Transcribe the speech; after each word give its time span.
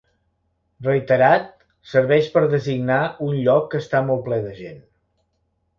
Reiterat, 0.87 1.45
serveix 1.91 2.31
per 2.39 2.43
designar 2.55 2.99
un 3.27 3.37
lloc 3.45 3.73
que 3.75 3.85
està 3.87 4.05
molt 4.11 4.29
ple 4.31 4.45
de 4.49 4.61
gent. 4.65 4.83